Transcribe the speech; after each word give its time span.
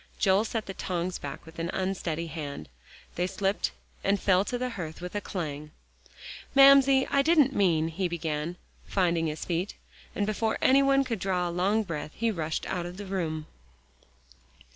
Joel 0.17 0.45
set 0.45 0.65
the 0.65 0.73
tongs 0.73 1.19
back 1.19 1.45
with 1.45 1.59
an 1.59 1.69
unsteady 1.73 2.25
hand. 2.25 2.69
They 3.13 3.27
slipped 3.27 3.69
and 4.03 4.19
fell 4.19 4.43
to 4.45 4.57
the 4.57 4.71
hearth 4.71 4.99
with 4.99 5.13
a 5.13 5.21
clang. 5.21 5.69
"Mamsie, 6.55 7.05
I 7.11 7.21
didn't 7.21 7.53
mean," 7.53 7.89
he 7.89 8.07
began, 8.07 8.55
finding 8.87 9.27
his 9.27 9.45
feet. 9.45 9.75
And 10.15 10.25
before 10.25 10.57
any 10.59 10.81
one 10.81 11.03
could 11.03 11.19
draw 11.19 11.47
a 11.47 11.51
long 11.51 11.83
breath, 11.83 12.13
he 12.15 12.31
rushed 12.31 12.65
out 12.65 12.87
of 12.87 12.97
the 12.97 13.05
room. 13.05 13.45